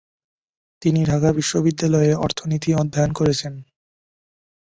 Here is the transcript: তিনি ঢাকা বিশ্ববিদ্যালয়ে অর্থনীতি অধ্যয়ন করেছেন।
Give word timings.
তিনি 0.81 0.99
ঢাকা 1.05 1.29
বিশ্ববিদ্যালয়ে 1.31 2.11
অর্থনীতি 2.17 2.69
অধ্যয়ন 2.73 3.11
করেছেন। 3.13 3.53